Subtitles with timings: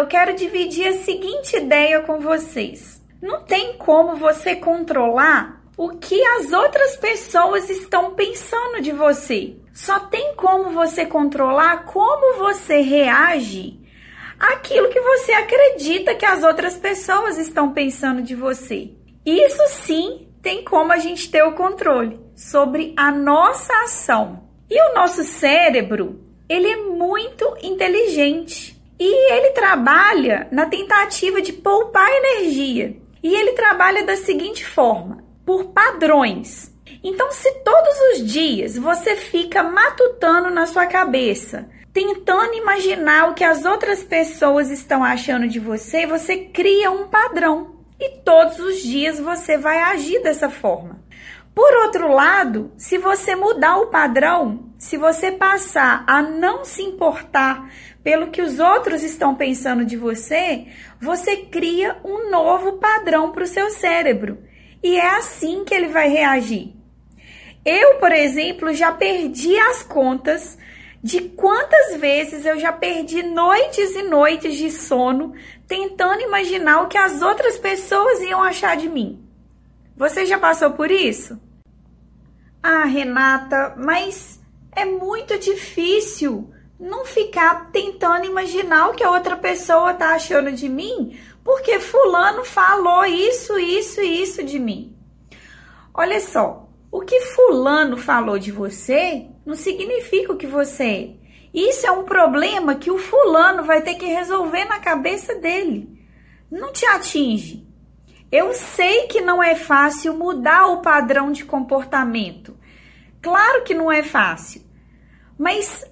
[0.00, 3.02] Eu quero dividir a seguinte ideia com vocês.
[3.20, 9.56] Não tem como você controlar o que as outras pessoas estão pensando de você.
[9.74, 13.78] Só tem como você controlar como você reage
[14.38, 18.92] àquilo que você acredita que as outras pessoas estão pensando de você.
[19.24, 24.48] Isso sim tem como a gente ter o controle sobre a nossa ação.
[24.70, 32.06] E o nosso cérebro, ele é muito inteligente e ele trabalha na tentativa de poupar
[32.10, 32.94] energia.
[33.22, 36.70] E ele trabalha da seguinte forma: por padrões.
[37.02, 43.42] Então, se todos os dias você fica matutando na sua cabeça, tentando imaginar o que
[43.42, 49.20] as outras pessoas estão achando de você, você cria um padrão e todos os dias
[49.20, 51.04] você vai agir dessa forma.
[51.54, 57.70] Por outro lado, se você mudar o padrão, se você passar a não se importar
[58.02, 60.66] pelo que os outros estão pensando de você,
[60.98, 64.38] você cria um novo padrão para o seu cérebro.
[64.82, 66.74] E é assim que ele vai reagir.
[67.64, 70.56] Eu, por exemplo, já perdi as contas
[71.02, 75.32] de quantas vezes eu já perdi noites e noites de sono
[75.66, 79.24] tentando imaginar o que as outras pessoas iam achar de mim.
[79.96, 81.40] Você já passou por isso?
[82.62, 84.40] Ah, Renata, mas
[84.72, 90.68] é muito difícil não ficar tentando imaginar o que a outra pessoa tá achando de
[90.68, 94.96] mim, porque fulano falou isso, isso e isso de mim.
[95.92, 101.10] Olha só, o que fulano falou de você não significa o que você é.
[101.52, 105.88] Isso é um problema que o fulano vai ter que resolver na cabeça dele.
[106.48, 107.66] Não te atinge.
[108.30, 112.56] Eu sei que não é fácil mudar o padrão de comportamento.
[113.20, 114.62] Claro que não é fácil.
[115.36, 115.84] Mas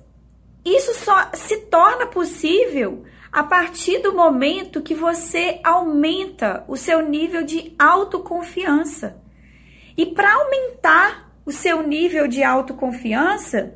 [0.64, 7.42] isso só se torna possível a partir do momento que você aumenta o seu nível
[7.42, 9.20] de autoconfiança.
[9.96, 13.72] E para aumentar o seu nível de autoconfiança,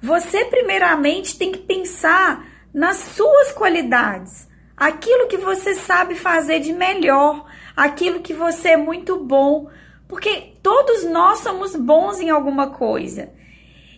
[0.00, 2.42] você primeiramente tem que pensar
[2.72, 7.44] nas suas qualidades, aquilo que você sabe fazer de melhor,
[7.76, 9.68] aquilo que você é muito bom,
[10.08, 13.30] porque todos nós somos bons em alguma coisa.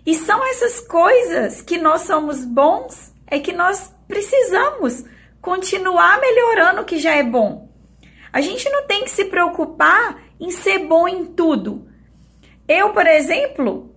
[0.05, 5.05] E são essas coisas que nós somos bons é que nós precisamos
[5.41, 7.69] continuar melhorando o que já é bom.
[8.33, 11.94] A gente não tem que se preocupar em ser bom em tudo.
[12.69, 13.95] Eu, por exemplo,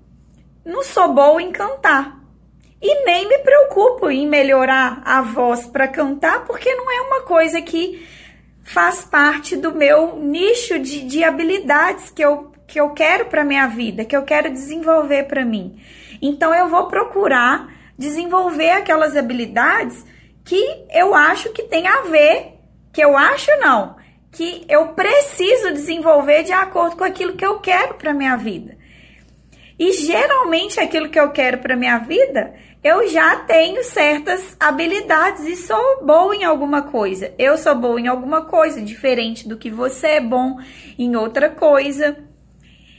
[0.66, 2.18] não sou boa em cantar.
[2.82, 7.62] E nem me preocupo em melhorar a voz para cantar, porque não é uma coisa
[7.62, 8.06] que
[8.64, 13.66] faz parte do meu nicho de, de habilidades que eu, que eu quero para minha
[13.68, 15.82] vida, que eu quero desenvolver para mim.
[16.22, 20.06] Então eu vou procurar desenvolver aquelas habilidades
[20.44, 22.54] que eu acho que tem a ver,
[22.94, 23.97] que eu acho não,
[24.38, 28.78] que eu preciso desenvolver de acordo com aquilo que eu quero para minha vida.
[29.80, 32.54] E geralmente aquilo que eu quero para minha vida,
[32.84, 37.34] eu já tenho certas habilidades e sou boa em alguma coisa.
[37.36, 40.60] Eu sou boa em alguma coisa, diferente do que você é bom
[41.00, 42.16] em outra coisa.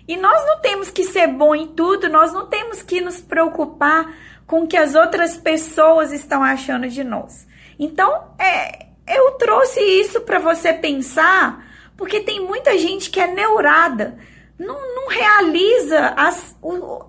[0.09, 4.13] E nós não temos que ser bom em tudo, nós não temos que nos preocupar
[4.45, 7.47] com o que as outras pessoas estão achando de nós.
[7.79, 11.67] Então, é, eu trouxe isso para você pensar,
[11.97, 14.17] porque tem muita gente que é neurada
[14.59, 16.57] não, não realiza as,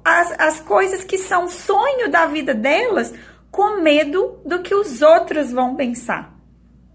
[0.06, 3.12] as, as coisas que são sonho da vida delas
[3.50, 6.38] com medo do que os outros vão pensar.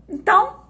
[0.09, 0.61] Então,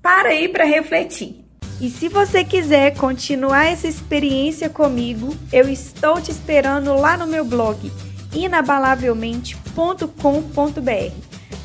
[0.00, 1.44] para aí para refletir.
[1.80, 7.44] E se você quiser continuar essa experiência comigo, eu estou te esperando lá no meu
[7.44, 7.90] blog
[8.32, 11.23] inabalavelmente.com.br.